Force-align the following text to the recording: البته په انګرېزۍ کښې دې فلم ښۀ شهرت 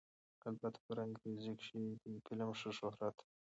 البته 0.49 0.79
په 0.85 0.91
انګرېزۍ 1.05 1.53
کښې 1.59 1.79
دې 2.03 2.13
فلم 2.25 2.49
ښۀ 2.59 2.71
شهرت 2.77 3.17